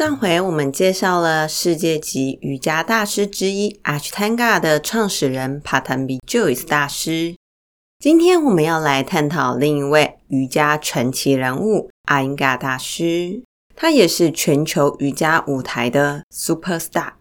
[0.00, 7.36] 上回我们介绍了世界级瑜伽大师之一 Ashtanga 的创始人 Patanjali Jois 大师。
[7.98, 13.42] 今天我们要来探讨另一位瑜伽传奇人物阿英嘎大师，
[13.76, 17.19] 他也是全球瑜伽舞台的 Superstar。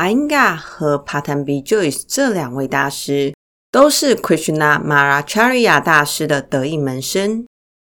[0.00, 3.34] Iyengar 和 Patanjali Jois 这两位大师
[3.70, 7.44] 都是 Krishnamacharya 大师的得意门生。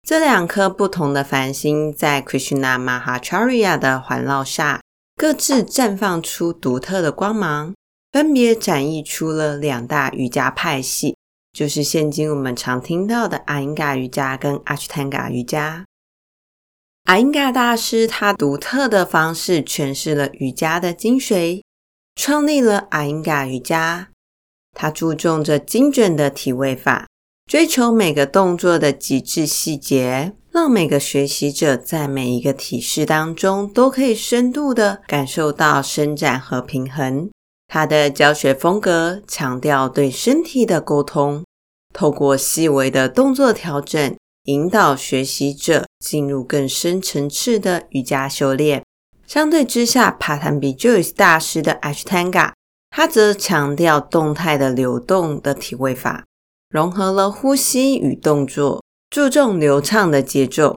[0.03, 4.81] 这两颗不同的繁星在 Krishnamacharya 的环绕下，
[5.15, 7.73] 各自绽放出独特的光芒，
[8.11, 11.17] 分别展现出了两大瑜伽派系，
[11.53, 15.85] 就是现今我们常听到的 Iyengar 瑜伽跟 Ashtanga 瑜伽。
[17.05, 21.63] Iyengar 大师他独特的方式诠释了瑜伽的精髓。
[22.15, 24.09] 创立了 Iyengar 瑜伽，
[24.73, 27.07] 他注重着精准的体位法，
[27.51, 37.31] 追求每个动作的极致细节，让每个学习者在每一个体式当中都可以深度的感受到伸展和平衡。
[37.67, 41.43] 他的教学风格强调对身体的沟通，
[41.95, 48.82] 透过细微的动作调整，引导学习者进入更深层次的瑜伽修炼。
[49.33, 52.53] 相对之下，Patanjali Jois 大师的 Ashtanga，
[52.91, 56.27] 他则强调动态的流动的体位法，
[56.69, 60.77] 融合了呼吸与动作，注重流畅的节奏。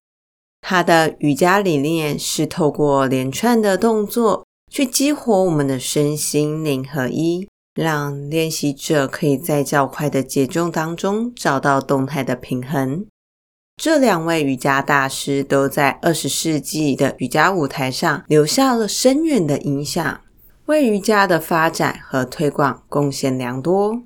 [0.61, 13.05] 他的瑜伽理念是透过连串的动作去激活我们的身心灵合一，让练习者可以在较快的节奏当中找到动态的平衡。
[13.77, 20.21] 这两位瑜伽大师都在二十世纪的瑜伽舞台上留下了深远的影响，
[20.65, 24.01] 为瑜伽的发展和推广贡献良多。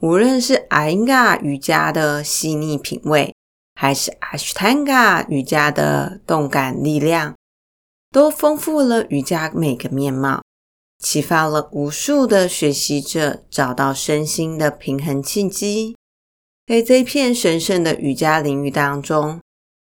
[0.00, 3.32] 无论是 Iyengar 瑜伽的细腻品味，
[3.74, 7.34] 还是 Ashtanga 瑜伽的动感力量，
[8.10, 10.42] 都丰富了瑜伽每个面貌，
[10.98, 15.96] 启发了无数的学习者找到身心的平衡契机。
[16.66, 19.40] 在这片神圣的瑜伽领域当中，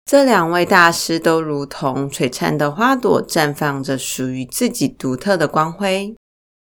[0.06, 6.16] 这两位大师都如同璀璨的花朵，绽放着属于自己独特的光辉。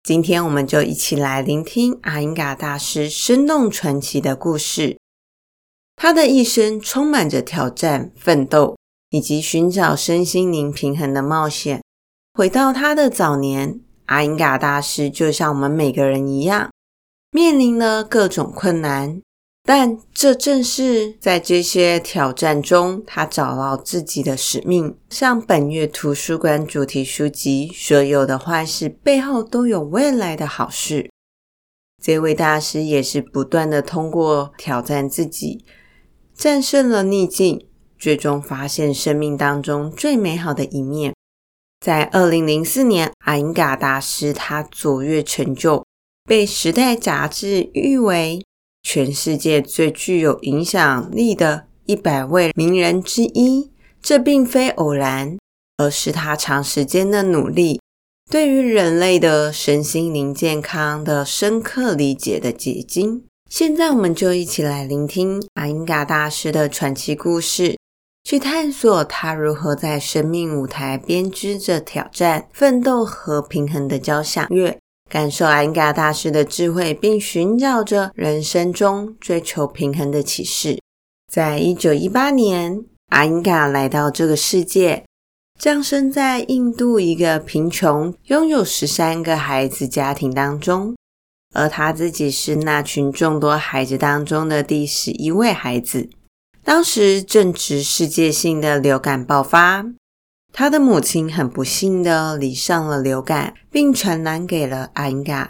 [0.04, 4.96] 今天，我们就一起来聆听 Iyengar 大师生动传奇的故事。
[5.96, 8.76] 他的一生充满着挑战、奋斗
[9.10, 11.82] 以及寻找身心灵平衡的冒险。
[12.32, 16.70] 回到他的早年，Iyengar 大师就像我们每个人一样，
[17.32, 19.20] 面临了各种困难。
[19.66, 24.96] 但这正是在这些挑战中，他找到自己的使命。
[25.10, 31.10] 像本月图书馆主题书籍，所有的坏事背后都有未来的好事。
[32.00, 35.64] 这位大师也是不断的通过挑战自己，
[36.32, 37.66] 战胜了逆境，
[37.98, 41.12] 最终发现生命当中最美好的一面。
[41.84, 45.84] 在二零零四年，Iyengar 大师他卓越成就，
[46.24, 48.44] 被《时代》杂志誉为。
[48.88, 55.36] 全世界最具有影响力的一百位名人之一，这并非偶然，
[55.78, 57.80] 而是他长时间的努力，
[58.30, 63.24] 对于人类的身心灵健康的深刻理解的结晶。
[63.50, 67.76] 现在，我们就一起来聆听 Iyengar 大师的传奇故事，
[68.22, 74.78] 去探索他如何在生命舞台编织着挑战、奋斗和平衡的交响乐。
[75.08, 80.80] 感受 Iyengar 大师的智慧，并寻找着人生中追求平衡的启示。
[81.32, 85.04] 在一九一八年，Iyengar 来到这个世界，
[85.58, 90.96] 降生在印度一个贫穷、拥有十三个孩子家庭当中，
[91.54, 96.10] 而他自己是那群众多孩子当中的第十一位孩子。
[96.64, 99.86] 当时正值世界性的流感爆发。
[100.58, 105.48] 他的母亲很不幸的罹上了流感，并传染给了 Iyengar。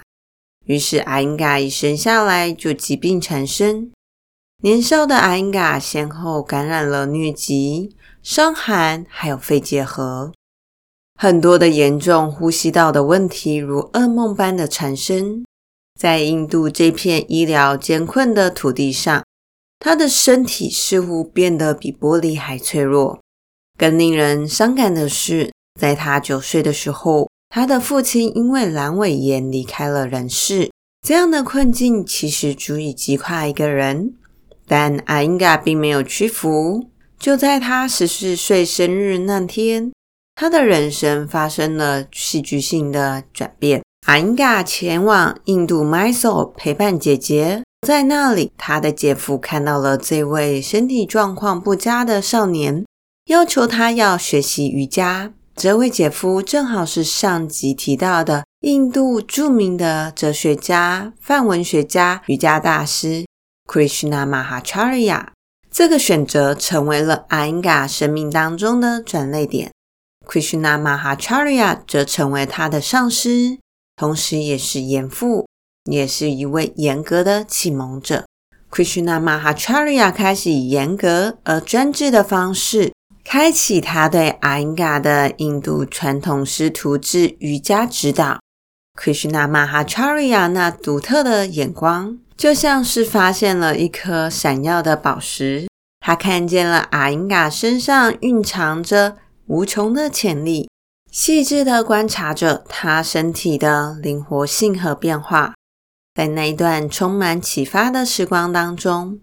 [0.64, 3.92] 于是 Iyengar 一生下来就疾病缠身。
[4.64, 10.32] 年少的 Iyengar 先后感染了疟疾、伤寒，还有肺结核，
[11.14, 15.44] 很多的严重呼吸道的问题如噩梦般的缠身。
[15.96, 19.24] 在印度这片医疗艰困的土地上，
[19.78, 23.20] 他的身体似乎变得比玻璃还脆弱。
[23.76, 30.70] 更令人伤感的是，在他九岁的时候，他的父亲因为阑尾炎离开了人世。
[31.06, 34.14] 这样的困境其实足以击垮一个人，
[34.66, 36.88] 但阿英嘎并没有屈服。
[37.18, 39.92] 就在他十四岁生日那天，
[40.34, 43.82] 他的人生发生了戏剧性的转变。
[44.06, 47.62] 阿英嘎前往印度 Mysore 陪伴姐姐。
[47.86, 52.84] 在那里，他的姐夫看到了这位身体状况不佳的少年，
[53.26, 55.32] 要求他要学习瑜伽。
[55.56, 63.26] 这位姐夫正好是上集提到的印度著名的哲学家、梵文学家、瑜伽大师
[63.66, 65.26] Krishna Mahacharya。
[65.68, 69.72] 这个选择成为了阿英嘎生命当中的转捩点。
[70.24, 73.58] Krishna Mahacharya 则成为他的上师，
[73.96, 75.48] 同时也是严父。
[75.90, 78.24] 也是一位严格的启蒙者。
[78.70, 82.92] Krishna Mahacharya 开始以严格而专制的方式，
[83.28, 88.38] 开启他对阿英嘎的印度传统师徒制瑜伽指导。
[88.96, 95.66] Krishnamacharya 那独特的眼光，就像是发现了一颗闪耀的宝石。
[95.98, 100.70] 他看见了阿英嘎身上蕴藏着无穷的潜力，
[101.10, 105.54] 细致地观察着他身体的灵活性和变化。
[106.14, 109.18] 在那一段充满启发的时光当中，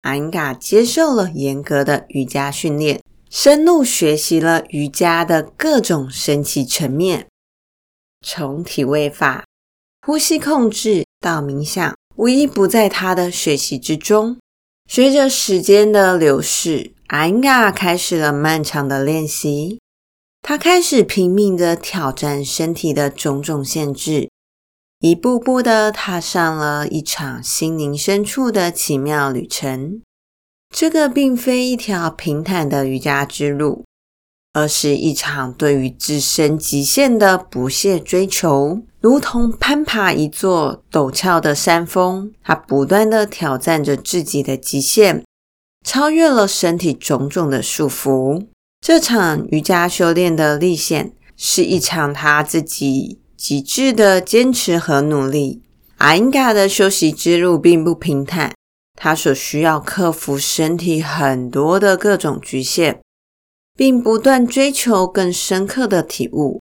[0.00, 2.98] 阿英嘎接受了严格的瑜伽训练，
[3.32, 7.28] 深入学习了瑜伽的各种神奇层面，
[8.20, 9.46] 从体位法、
[10.06, 14.36] 呼吸控制到冥想，无一不在他的学习之中。
[14.86, 19.80] 随着时间的流逝，阿英嘎开始了漫长的练习，
[20.42, 24.28] 他开始拼命地挑战身体的种种限制。
[25.00, 30.02] 一步步的踏上了一场心灵深处的奇妙旅程。
[30.72, 33.84] 这个并非一条平坦的瑜伽之路，
[34.54, 42.32] 而是一场对于自身极限的不懈追求，如同攀爬一座陡峭的山峰。
[42.42, 45.22] 他不断的挑战着自己的极限，
[45.86, 48.46] 超越了身体种种的束缚。
[48.80, 53.18] 这场瑜伽修炼的历险，是一场他自己。
[53.36, 55.62] 极致的坚持和努力，
[55.96, 58.54] 阿英嘎的修习之路并不平坦，
[59.04, 63.00] 他所需要克服身体很多的各种局限，
[63.76, 66.60] 并不断追求更深刻的体悟。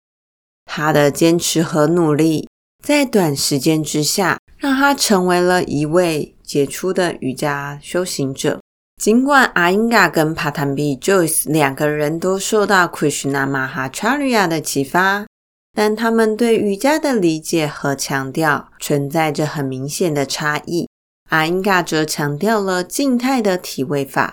[0.66, 2.46] 他的坚持和努力，
[2.84, 8.60] 在短时间之下，让他成为了一位杰出的瑜伽修行者。
[9.02, 15.24] 尽管阿英嘎跟帕坦比 Joyce 两个人都受到 Krishnamacharya 的启发。
[15.72, 20.86] 但他们对瑜伽的理解和强调存在着很明显的差异。
[21.28, 24.32] 阿英嘎则强调了静态的体位法，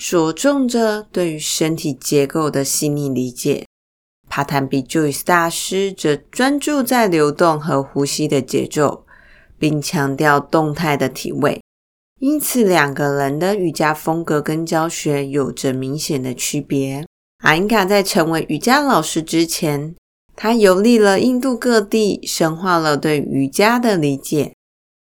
[0.00, 3.66] 着重着对于身体结构的细腻理解。
[4.28, 9.04] 帕坦比乔伊斯大师则专注在流动和呼吸的节奏，
[9.58, 11.60] 并强调动态的体位。
[12.18, 17.04] 因此，两个人的瑜伽风格跟教学有着明显的区别。
[17.42, 19.94] 阿因嘎在成为瑜伽老师之前，
[20.34, 24.54] 他游历了印度各地，深化了对瑜伽的理解。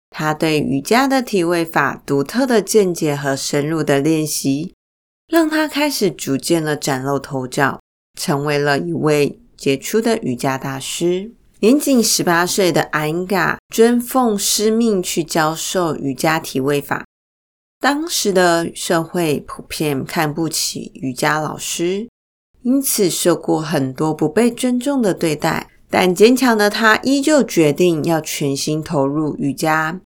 [0.10, 4.74] 他对瑜伽的体位法独特的见解和深入的练习，
[5.28, 7.80] 让他开始逐渐的崭露头角，
[8.20, 11.32] 成为了一位杰出的瑜伽大师。
[11.60, 17.06] 年仅十八岁的安嘎遵奉师命去教授瑜伽体位法。
[17.80, 22.08] 当时的社会普遍看不起瑜伽老师。
[22.64, 30.02] 因此受过很多不被尊重的对待，但坚强的他依旧决定要全心投入瑜伽，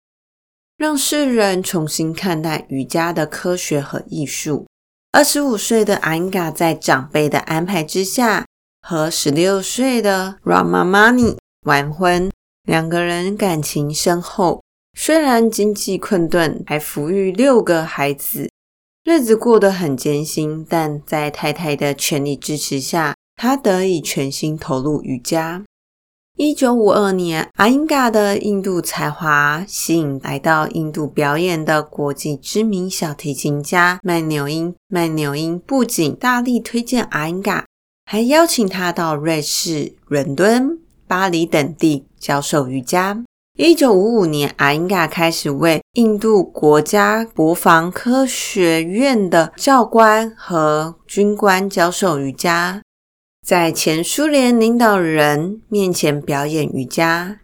[0.78, 4.64] 让世人重新看待瑜伽的科学和艺术。
[5.10, 8.46] 二十五岁的阿英嘎在长辈的安排之下，
[8.80, 12.30] 和十六岁的 Ramamani 完婚，
[12.62, 14.62] 两个人感情深厚，
[14.96, 18.48] 虽然经济困顿，还抚育六个孩子。
[19.02, 25.64] 日子过得很艰辛，但在太太的全力支持下，他得以全心投入瑜伽。
[26.38, 34.72] 一九五二年，阿英嘎的印度才华吸引来到印度表演的国际知名小提琴家曼纽因。
[34.86, 37.66] 曼纽因不仅大力推荐阿英嘎，
[38.04, 40.78] 还邀请他到瑞士、伦敦、
[41.08, 43.24] 巴黎等地教授瑜伽。
[43.58, 52.80] 一九五五年，阿英嘎开始为印度国家国防科学院的教官和军官教授瑜伽，
[53.48, 57.40] 在前苏联领导人面前表演瑜伽。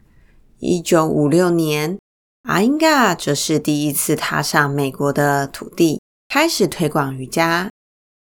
[0.59, 1.97] 一九五六年，
[2.43, 7.71] 阿英嘎则是第一次踏上美国的土地，开始推广瑜伽，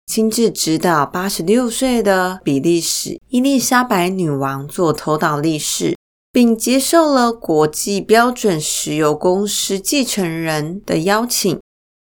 [0.07, 5.95] 亲自指导八十六岁的比利时伊丽莎白女王做头倒立式，
[6.33, 11.61] 并接受了国际标准石油公司继承人的邀请，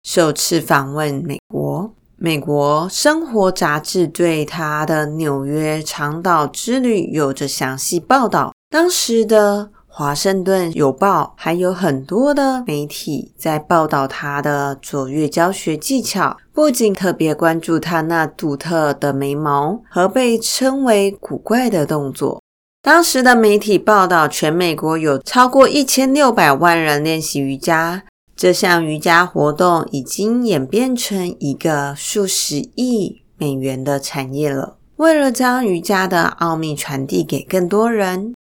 [0.05, 1.93] 首次访问美国。
[2.25, 9.69] 美国生活杂志对他的纽约长岛之旅有着详细报道，当时的。
[9.87, 22.43] 华盛顿邮报还有很多的媒体在报道他的卓越教学技巧，不仅特别关注他那独特的眉毛和被称为古怪的动作。
[22.83, 28.03] 当时的媒体报道，全美国有超过一千六百万人练习瑜伽，
[28.37, 34.79] 这项瑜伽活动已经演变成一个数十亿美元的产业了。
[34.97, 38.35] 为了将瑜伽的奥秘传递给更多人。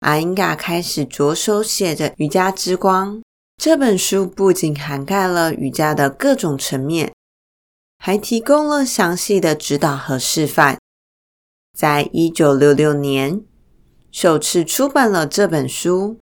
[0.00, 3.16] 阿英嘎开始着手写着《瑜伽之光》
[3.60, 7.12] 这本书，不仅涵盖了瑜伽的各种层面，
[7.98, 10.78] 还提供了详细的指导和示范。
[11.76, 13.42] 在一九六六年，
[14.12, 16.20] 首次出版了这本书，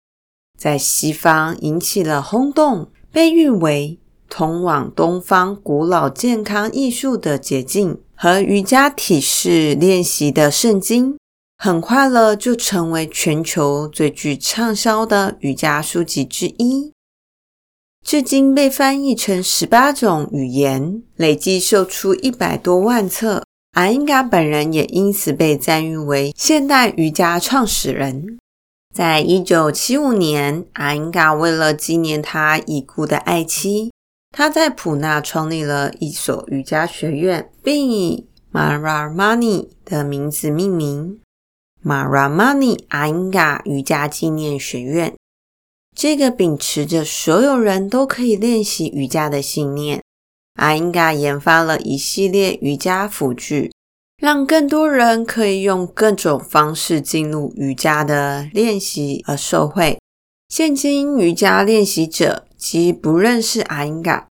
[0.59, 3.99] 在西方引起了轰动，被誉为
[4.29, 11.17] 通往东方古老健康艺术的捷径和瑜伽体式练习的圣经。
[11.59, 16.93] 很快了，就成为全球最具畅销的瑜伽书籍之一，
[18.03, 23.43] 至今被翻译成十八种语言，累计售出一百多万册。
[23.73, 28.39] 阿英嘎本人也因此被赞誉为现代瑜伽创始人。
[28.95, 33.93] 在一九七五年，阿英嘎为了纪念他已故的爱妻，
[34.31, 41.21] 他在普纳创立了一所瑜伽学院，并以 Maramani 的名字命名。
[41.85, 45.15] Maramani 阿英嘎瑜伽纪念学院，
[45.97, 50.03] 这个秉持着所有人都可以练习瑜伽的信念，
[50.57, 53.73] 阿英嘎研发了一系列瑜伽辅具，
[54.21, 59.99] 让更多人可以用各种方式进入瑜伽的练习而受惠。
[60.51, 64.29] 现今瑜伽练习者即不认识阿因嘎，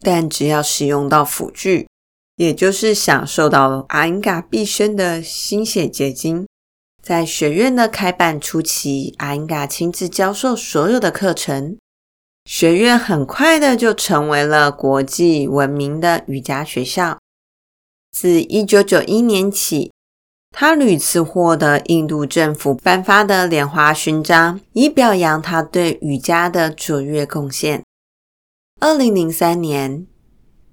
[0.00, 1.88] 但只要使用到辅具，
[2.36, 6.46] 也就是享受到阿因嘎毕生的心血结晶。
[7.02, 11.76] 在学院的开办初期，阿因嘎亲自教授所有的课程。
[12.44, 17.18] 学院很快的就成为了国际闻名的瑜伽学校。
[18.20, 19.92] 自1991年起，
[20.50, 27.84] 他屡次获得印度政府颁发的莲花勋章，以表扬他对瑜伽的卓越贡献。
[28.80, 30.08] 2003年，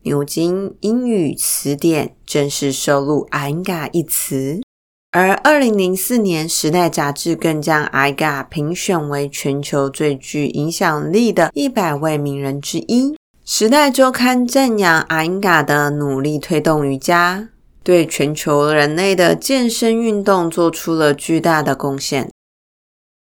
[0.02, 4.64] 牛津英语词典正式收录“阿英嘎”一词。
[5.12, 13.12] 而二零零四年，《时代》杂志更将阿英嘎评选为全球最具影响力的一百位名人之一。
[13.48, 17.50] 《时代周刊》赞扬阿英嘎的努力推动瑜伽，
[17.84, 22.32] 对全球人类的健身运动做出了巨大的贡献。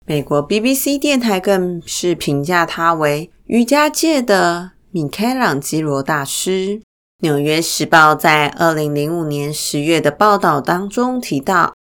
[0.05, 6.79] 美国 BBC 电台更是评价他为瑜伽界的米开朗基罗大师。
[7.19, 11.73] 《纽约时报》在二零零五年十月的报道当中提到。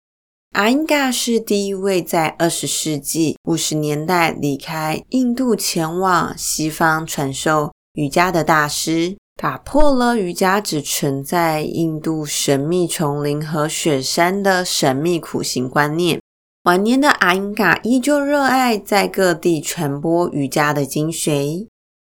[0.53, 16.21] 阿英嘎是第一位在二十世纪五十年代离开印度前往西方传授瑜伽的大师，打破了瑜伽只存在印度神秘丛林和雪山的神秘苦行观念。
[16.63, 21.67] 晚年的阿英嘎依旧热爱在各地传播瑜伽的精髓，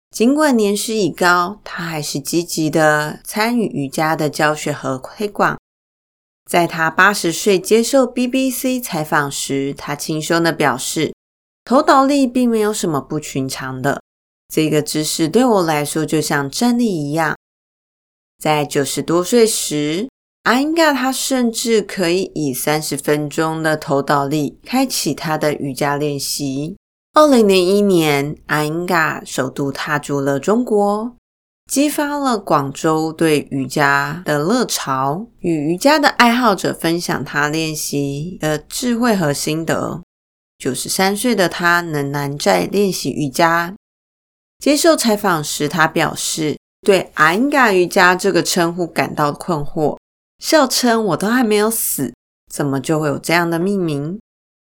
[0.09, 5.57] 尽管年事已高，他还是积极的参与瑜伽的教学和推广。
[6.49, 11.13] 在他八十岁接受 BBC 采访时，他轻松的表示
[11.65, 14.01] ：“头倒立并没有什么不寻常的，
[14.47, 17.35] 这个姿势对我来说就像站立一样。”
[18.41, 20.07] 在九十多岁时，
[20.43, 26.77] 阿英嘎他甚至可以以三十分钟的头倒立开启他的瑜伽练习。
[27.13, 31.15] 二零零一年，阿英嘎首度踏足了中国。
[31.69, 40.01] 激发了广州对瑜伽的热潮，与瑜伽的爱好者分享他练习的智慧和心得。
[40.57, 43.75] 九十三岁的他仍然在练习瑜伽。
[44.59, 49.97] 接受采访时，他表示对阿英嘎瑜伽这个称呼感到困惑，
[50.39, 52.13] 笑称：“我都还没有死，
[52.51, 54.19] 怎么就会有这样的命名？”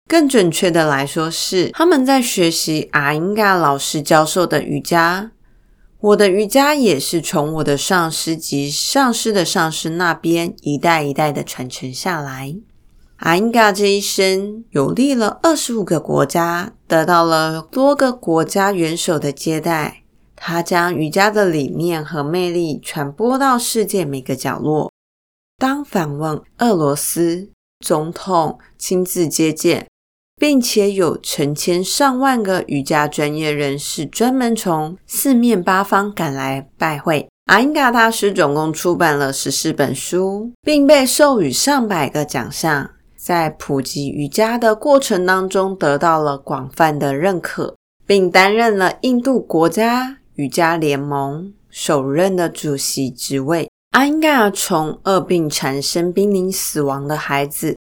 [0.07, 5.31] 更准确的来说是，他们在学习阿英嘎老师教授的瑜伽。
[5.99, 12.55] 我的瑜伽也是从我的上师及上师的上师那边一代一代的传承下来。
[13.17, 20.03] 阿英嘎这一生游历了二十五个国家，得到了多个国家元首的接待。
[20.35, 24.91] 他将瑜伽的理念和魅力传播到世界每个角落。
[25.57, 27.49] 当访问俄罗斯，
[27.79, 29.87] 总统亲自接见，
[30.35, 37.29] 并且有成千上万个瑜伽专业人士专门从四面八方赶来拜会。
[37.45, 42.91] 阿英嘎大师总共出版了十四本书，并被授予上百个奖项，
[43.25, 53.67] 在普及瑜伽的过程当中得到了广泛的认可，并担任了印度国家瑜伽联盟首任的主席职位。
[53.93, 57.75] 阿英嘎从恶病缠身、濒临死亡的孩子，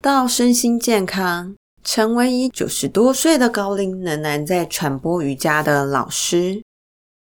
[0.00, 6.62] 到身心健康，成为以九十多岁的高龄仍然在传播瑜伽的老师。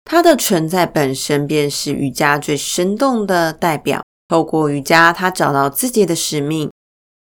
[0.03, 4.01] 他的存在本身便是瑜伽最生动的代表。
[4.30, 6.72] 透过瑜伽，他找到自己的使命。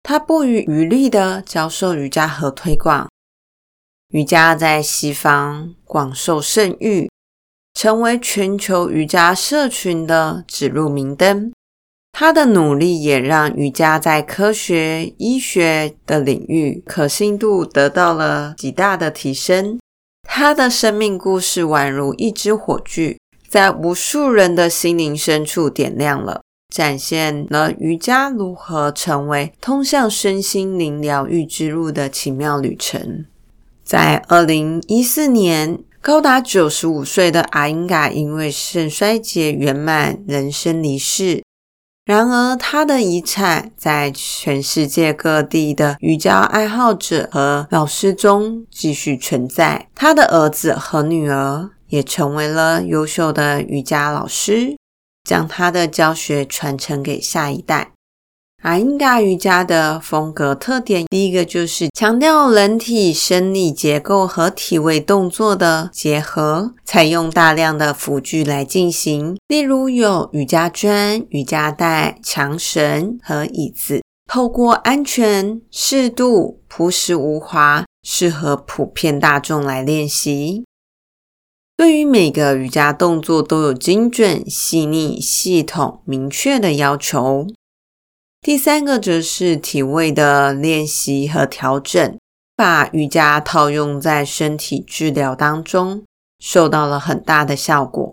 [0.06, 3.08] 他不遗余力地教授瑜伽和推广
[4.10, 7.10] 瑜伽，在西方广受盛誉，
[7.72, 11.50] 成为全球瑜伽社群的指路明灯。
[12.12, 19.80] 他的努力也让瑜伽在科学医学的领域可信度得到了极大的提升。
[20.22, 23.18] 他的生命故事宛如一支火炬，
[23.48, 26.42] 在无数人的心灵深处点亮了，
[26.74, 33.26] 展现了瑜伽如何成为通向身心灵疗愈之路的奇妙旅程。
[33.84, 41.44] 在二零一四年，高达九十五岁的阿英嘎因为肾衰竭圆满人生离世。
[42.04, 49.88] 然而，他的遗产在全世界各地的瑜伽爱好者和老师中继续存在。
[49.94, 54.76] 他的儿子和女儿也成为了优秀的瑜伽老师，
[55.24, 57.90] 将他的教学传承给下一代。
[58.62, 74.02] 阿英嘎瑜伽的风格特点，第一个就是强调人体生理结构和体位动作的结合，采用大量的辅具来进行，例如有瑜伽砖、瑜伽带、墙绳和椅子。
[74.26, 80.64] 透过安全、适度、朴实无华，适合普遍大众来练习。
[81.76, 87.48] 对于每个瑜伽动作都有精准、细腻、系统、明确的要求。
[88.40, 92.18] 第三个则是体位的练习和调整，
[92.54, 96.04] 把瑜伽套用在身体治疗当中，
[96.38, 98.12] 受到了很大的效果。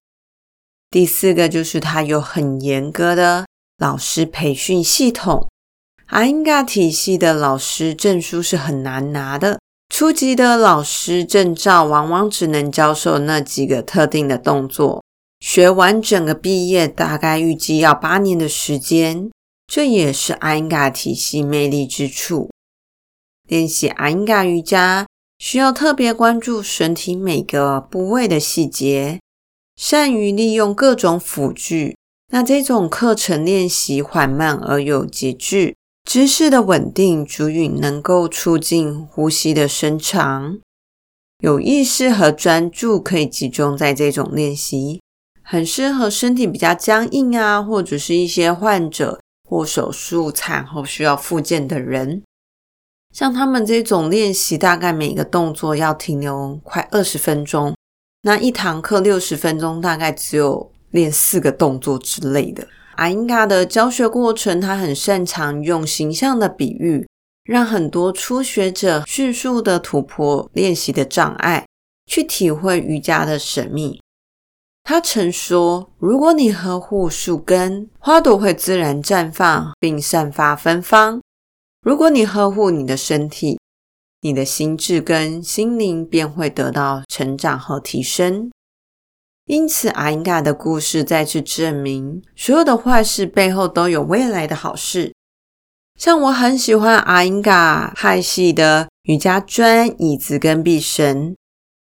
[0.90, 3.46] 第四个就是它有很严格的
[3.78, 5.48] 老师培训系统，
[6.08, 9.60] 阿英嘎体系的老师证书是很难拿的，
[9.92, 15.04] 初级的老师证照往往只能教授那几个特定的动作，
[15.42, 19.30] 学完整个毕业大概预计要八年的时间。
[19.68, 22.50] 这也是阿英嘎体系魅力之处。
[23.46, 25.06] 练习阿英嘎瑜伽
[25.38, 29.20] 需要特别关注身体每个部位的细节，
[29.76, 31.98] 善于利用各种辅具。
[32.30, 40.60] 那这种课程练习缓慢而有节制，姿势的稳定，足以能够促进呼吸的深长。
[41.40, 45.02] 有意识和专注可以集中在这种练习，
[45.42, 49.20] 很适合身体比较僵硬啊，或者是一些患者。
[49.44, 52.24] 或手术、产后需要复健的人，
[53.14, 57.76] 像他们这种练习，大概每个动作要停留快二十分钟。
[58.22, 62.66] 那一堂课六十分钟，大概只有练四个动作之类的。
[63.02, 67.08] 阿英嘎的教学过程，他很擅长用形象的比喻，
[67.44, 71.66] 让很多初学者迅速的突破练习的障碍，
[72.06, 74.00] 去体会瑜伽的神秘。
[74.84, 81.20] 他曾说：“如果你呵护树根，花朵会自然绽放并散发芬芳；
[81.82, 83.58] 如果你呵护你的身体，
[84.22, 88.52] 你的心智跟心灵便会得到成长和提升。”
[89.52, 95.14] 因此，阿英嘎的故事再次证明，所有的坏事背后都有未来的好事。
[96.00, 101.36] 像我很喜欢阿英嘎派系的瑜伽砖、椅子跟臂绳。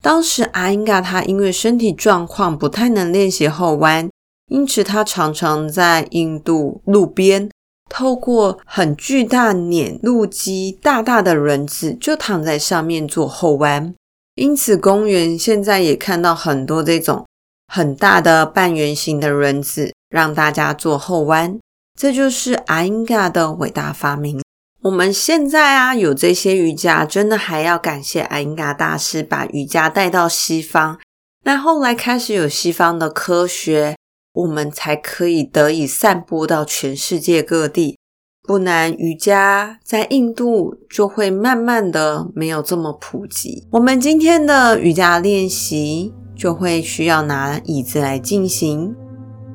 [0.02, 4.08] 当时阿英嘎他因为身体状况不太能练习后弯，
[4.46, 7.50] 因此他常常在印度路边
[7.90, 13.94] 透过很巨大碾路机大大的轮子就躺在上面做后弯。
[14.36, 17.26] 因此公园现在也看到很多这种
[17.72, 21.56] 很大的半圆形的轮子，让大家做后弯。
[21.96, 24.42] 这就是阿英嘎的伟大发明。
[24.82, 30.98] 我们现在啊，有这些瑜伽，真的还要感谢阿英嘎大师把瑜伽带到西方。
[31.44, 33.94] 那后来开始有西方的科学，
[34.32, 37.96] 我们才可以得以散播到全世界各地。
[38.42, 43.68] 不然瑜伽在印度就会慢慢的没有这么普及。
[43.70, 48.96] 我们今天的瑜伽练习就会需要拿椅子来进行。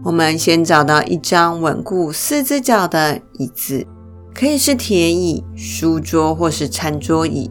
[0.04, 3.88] 我们先找到一张稳固四只脚的椅子，
[4.36, 7.50] 可以是铁椅、书桌或是餐桌椅。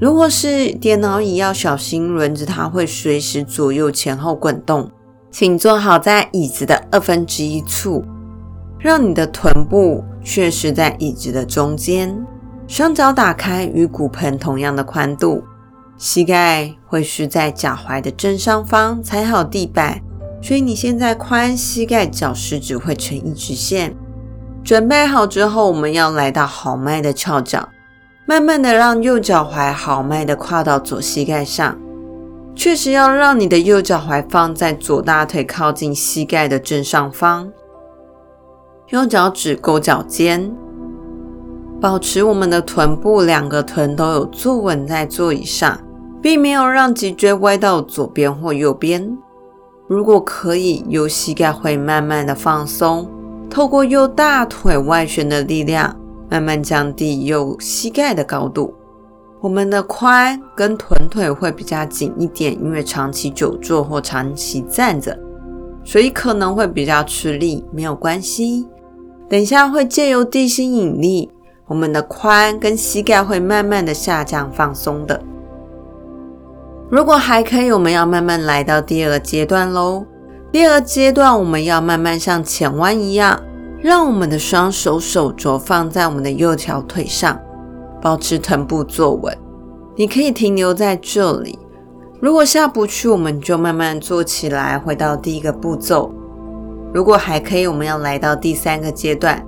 [0.00, 4.90] 如果是电脑椅，要小心轮子，它会随时左右前后滚动。
[5.30, 8.04] 请坐好在椅子的二分之一处，
[8.80, 12.26] 让你的臀部确实在椅子的中间，
[12.66, 15.44] 双脚打开，与骨盆同样的宽度，
[15.98, 20.00] 膝盖会是在脚踝的正上方，踩好地板。
[20.42, 23.96] 所以你现在髋、膝盖、脚食指会成一直线。
[24.62, 27.68] 准备好之后，我们要来到豪迈的翘脚。
[28.26, 31.78] 慢慢的让右脚踝豪迈的跨到左膝盖上，
[32.56, 37.52] 确实要让你的右脚踝放在左大腿靠近膝盖的正上方，
[38.88, 40.52] 右脚趾勾脚尖，
[41.80, 45.78] 保持我们的臀部两个臀都有坐稳在座椅上，
[46.26, 49.16] 并没有让脊椎歪到左边或右边。
[49.86, 53.08] 如果可以，右膝盖会慢慢的放松，
[53.48, 55.94] 透过右大腿外旋的力量。
[56.28, 58.74] 慢慢降低右膝盖的高度，
[59.40, 65.16] 我们的髋跟臀腿会比较紧一点，因为长期久坐或长期站着，
[65.84, 68.66] 所以可能会比较吃力，没有关系。
[69.28, 71.30] 等一下会借由地心引力，
[71.68, 75.22] 我们的髋跟膝盖会慢慢的下降放松的。
[76.88, 80.06] 如果还可以，我们要慢慢来到第二个阶段喽。
[80.52, 83.40] 第二个阶段，我们要慢慢像前弯一样。
[83.82, 87.38] 让我们的双手手肘放在我们的右条腿上，
[88.00, 89.36] 保持臀部坐稳。
[89.94, 91.58] 你可以停留在这里。
[92.20, 96.12] 如果下不去，我们就慢慢坐起来，回到第一个步骤。
[96.94, 99.44] 如果还可以，我们要来到第三个阶段。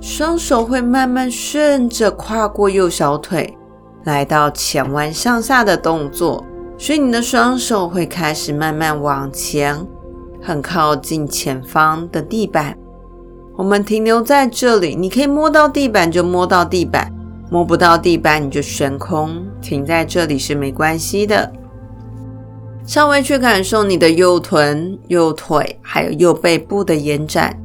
[0.00, 3.58] 双手会慢慢顺着跨过右小腿，
[4.04, 6.44] 来到前弯向下的动作。
[6.78, 9.86] 所以你的双手会开始慢慢往前，
[10.40, 12.76] 很靠近前方的地板。
[13.56, 17.12] 我们停留在这里，你可以摸到地板就摸到地板，
[17.50, 21.52] 摸不到地板你就悬空，停在这里是没关系的。
[22.84, 27.56] 稍微去感受你的右臀、右腿，还有右背部的延展，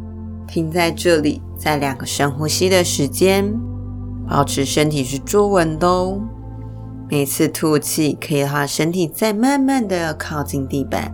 [0.48, 3.52] 停在这里，在两个深呼吸的时间，
[4.30, 6.20] 保持身体是坐稳的哦。
[7.10, 11.14] 每次吐气，可以让身体再慢慢的靠近地板。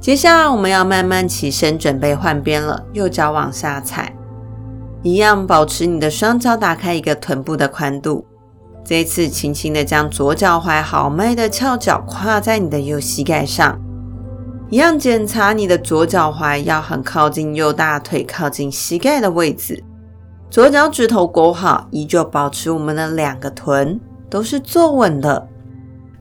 [0.00, 2.84] 接下来我们要慢慢起身，准备换边了。
[2.92, 4.14] 右脚往下踩，
[5.02, 8.26] 一样保持你的双脚打开一个臀部的宽度。
[8.82, 13.78] 这一次轻轻的将左脚踝豪迈的翘脚跨在你的右膝盖上，
[14.70, 19.84] 一样检查你的左脚踝要很靠近右大腿，靠近膝盖的位置。
[20.50, 23.98] 左脚趾头勾好，依旧保持我们的两个臀
[24.34, 25.46] 都是坐稳的，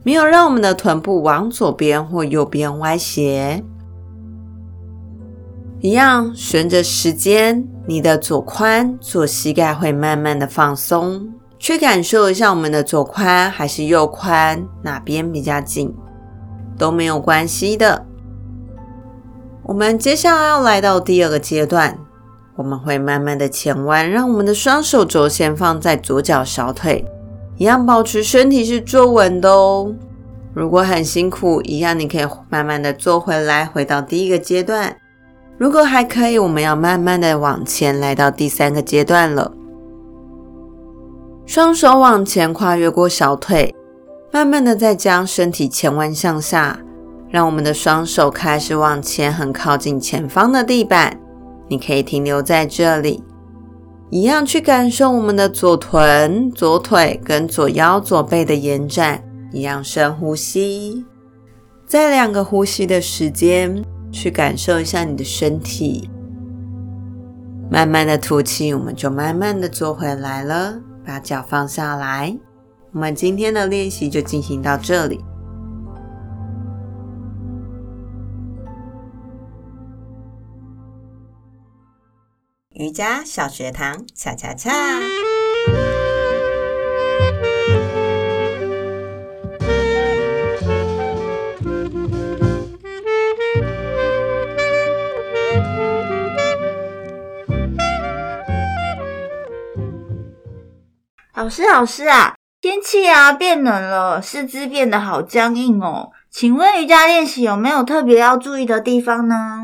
[0.03, 3.63] 没有让我们的臀部往左边或右边歪斜。
[5.79, 15.91] 一样，随着时间，你的左髋、左膝盖会慢慢的放松，去感受一下我们的左髋还是右髋哪边比较紧，
[16.77, 18.05] 都没有关系的。
[19.63, 21.97] 我们接下来要来到第二个阶段，
[22.57, 27.03] 我们会慢慢的前弯，让我们的双手肘先放在左脚小腿，
[27.57, 29.93] 一样保持身体是坐稳的哦。
[30.53, 34.95] 如果很辛苦，一样你可以慢慢的坐回来，回到第一个阶段。
[35.57, 39.51] 如果还可以，我们要慢慢的往前来到第三个阶段了。
[41.45, 43.73] 双手往前跨越过小腿，
[44.31, 46.79] 慢慢的再将身体前弯向下，
[47.29, 51.19] 让我们的双手开始往前，很靠近前方的地板。
[51.67, 53.23] 你可以停留在这里，
[54.13, 59.23] 一样去感受我们的左臀、左腿跟左腰、左背的延展。
[59.51, 61.03] 一样深呼吸，
[61.87, 63.83] 在两个呼吸的时间。
[64.11, 66.07] 去感受一下你的身体，
[67.71, 70.75] 慢慢的吐气，我们就慢慢的坐回来了。
[71.03, 72.37] 把脚放下来，
[72.91, 75.19] 我们今天的练习就进行到这里。
[82.75, 84.71] 瑜伽小学堂，恰恰恰。
[101.35, 106.09] 老师，老师啊，天气啊变冷了，四肢变得好僵硬哦。
[106.31, 109.62] 请问瑜伽练习有没有特别要注意的地方呢？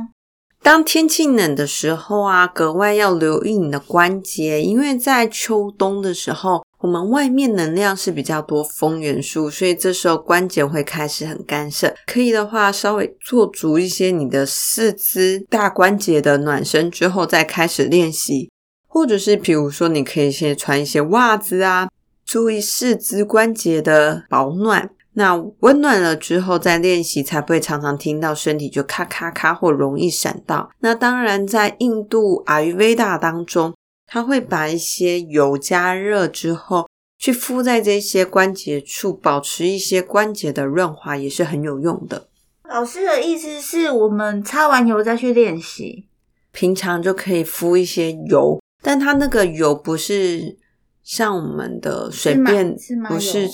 [0.69, 11.95] 当天气冷的时候啊，格外要留意你的关节，因为在秋冬的时候，我们外面能量是比较多风元素，所以这时候关节会开始很干涩。
[12.05, 18.51] 可以的话，稍微做足一些你的四肢大关节的暖身之后，再开始练习。
[18.87, 21.89] 或者是比如说，你可以先穿一些袜子啊，
[22.23, 24.91] 注意四肢关节的保暖。
[25.19, 30.71] 那温暖了之后再练习，才不会常常听到身体就咔咔咔或容易闪到。
[30.79, 33.75] 那当然，在印度阿育吠达当中，
[34.07, 42.29] 他会把一些油加热之后去敷在这些关节处，保持一些关节的润滑，也是很有用的。
[42.69, 46.05] 老师的意思是我们擦完油再去练习，
[46.53, 50.57] 平常就可以敷一些油，但它那个油不是
[51.03, 52.73] 像我们的随便，
[53.09, 53.49] 不是。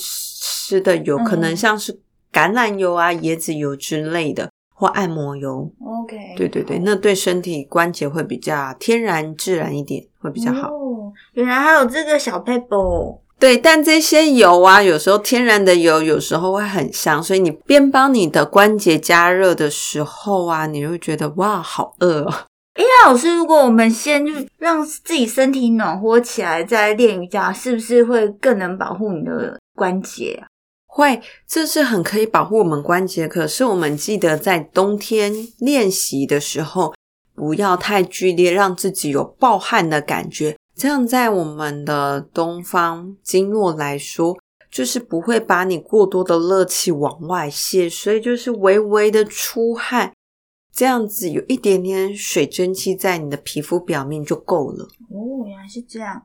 [0.67, 1.93] 吃的油可能像是
[2.33, 5.71] 橄榄油啊、椰子油之类的，或按摩油。
[5.79, 10.69] OK，对对对，那对身体关节会比较天然自然一点，会比较好。
[10.69, 13.21] 哦，原来还有这个小撇步。
[13.37, 22.33] 对，但这些油啊，有时候天然的油有时候会很香，所以你边帮你的关节加热的时候啊，你会觉得哇，好饿哦。
[22.73, 30.47] 哎，老师，如果我们先就让自己身体暖和起来再练瑜伽，是不是会更能保护你的关节啊？
[30.95, 33.27] 会，这是很可以保护我们关节。
[33.27, 36.93] 可是我们记得在冬天练习的时候，
[37.33, 40.55] 不要太剧烈，让自己有暴汗的感觉。
[40.73, 44.37] 这样在我们的东方经络来说，
[44.71, 50.13] 就是不会把你过多的热气往外泄，所以就是微微的出汗，
[50.73, 54.85] 这样子有一点点水蒸气在你的皮肤表面就够了。
[55.09, 56.23] 哦，原来是这样。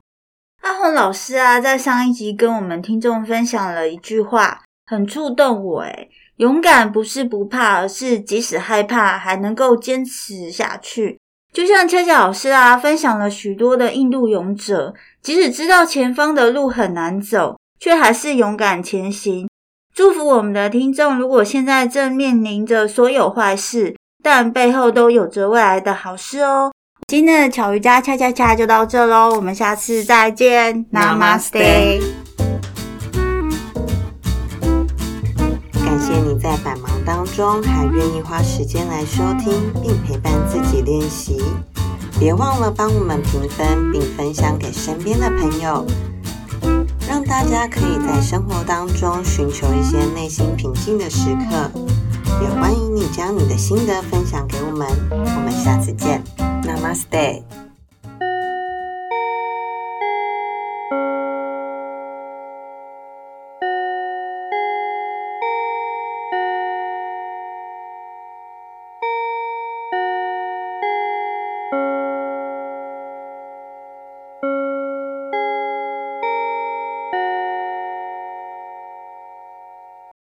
[0.61, 5.81] 阿红老师啊，在上一集跟我们听众分享了一句话，很触动我。
[5.81, 11.18] 诶，勇敢不是不怕，而是即使害怕，还能够坚持下去。
[11.53, 19.49] 就像恰恰老师啊，分享了许多的印度勇者，即使知道前方的路很难走，却还是勇敢前行。
[19.94, 26.70] 祝福我们的听众，如果现在正面临着所有坏事，但背后都有着未来的好事哦。
[27.11, 32.01] 今天的巧瑜伽恰恰恰就到这喽，我们下次再见，Namaste。
[35.73, 41.42] 感谢你在百忙当中还愿意花时间来收听并陪伴自己练习，
[42.20, 45.85] 别忘了帮我们评分并分享给身边的朋友，
[47.09, 51.73] 让大家可以在生活当中寻求一些内心平静的时刻。
[52.42, 56.22] 也欢迎你将你的心得分享给我们，我们下次见。
[56.62, 57.69] Namaste。